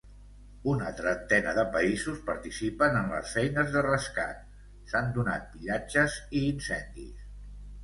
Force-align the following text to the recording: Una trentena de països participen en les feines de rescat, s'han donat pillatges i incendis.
Una 0.69 0.85
trentena 1.01 1.53
de 1.57 1.65
països 1.75 2.23
participen 2.29 2.97
en 3.03 3.11
les 3.17 3.35
feines 3.37 3.71
de 3.77 3.85
rescat, 3.89 4.41
s'han 4.95 5.15
donat 5.21 5.47
pillatges 5.55 6.19
i 6.41 6.45
incendis. 6.51 7.25